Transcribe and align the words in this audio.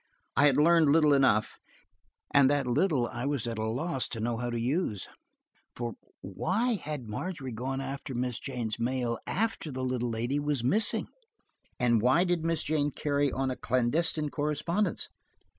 I 0.35 0.47
had 0.47 0.57
learned 0.57 0.89
little 0.91 1.13
enough, 1.13 1.59
and 2.33 2.49
that 2.49 2.65
little 2.65 3.05
I 3.09 3.27
was 3.27 3.45
at 3.45 3.59
a 3.59 3.67
loss 3.67 4.07
to 4.07 4.19
know 4.19 4.37
how 4.37 4.49
to 4.49 4.59
use. 4.59 5.07
For 5.75 5.93
why 6.21 6.73
had 6.73 7.07
Margery 7.07 7.51
gone 7.51 7.97
for 8.03 8.15
Miss 8.15 8.39
Jane's 8.39 8.79
mail 8.79 9.19
after 9.27 9.71
the 9.71 9.83
little 9.83 10.09
lady 10.09 10.39
was 10.39 10.63
missing? 10.63 11.05
And 11.79 12.01
why 12.01 12.23
did 12.23 12.43
Miss 12.43 12.63
Jane 12.63 12.89
carry 12.89 13.31
on 13.31 13.51
a 13.51 13.55
clandestine 13.55 14.29
correspondence 14.29 15.07